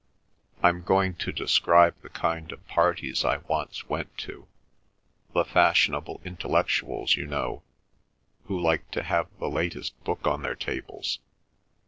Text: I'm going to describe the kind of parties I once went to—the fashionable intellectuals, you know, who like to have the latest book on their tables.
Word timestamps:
I'm 0.63 0.81
going 0.81 1.13
to 1.17 1.31
describe 1.31 1.93
the 2.01 2.09
kind 2.09 2.51
of 2.51 2.67
parties 2.67 3.23
I 3.23 3.37
once 3.37 3.87
went 3.87 4.17
to—the 4.17 5.45
fashionable 5.45 6.21
intellectuals, 6.25 7.15
you 7.15 7.27
know, 7.27 7.61
who 8.45 8.59
like 8.59 8.89
to 8.93 9.03
have 9.03 9.27
the 9.37 9.47
latest 9.47 10.03
book 10.03 10.25
on 10.25 10.41
their 10.41 10.55
tables. 10.55 11.19